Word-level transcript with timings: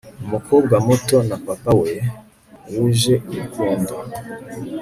Umukobwa 0.25 0.75
muto 0.85 1.17
na 1.27 1.37
papa 1.45 1.71
we 1.81 1.93
wuje 2.71 3.13
urukundo 3.29 3.93